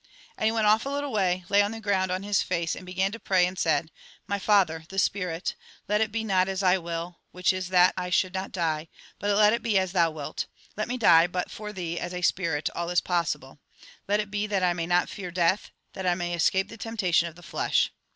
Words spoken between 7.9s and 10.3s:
I should not die, but let it be as Thou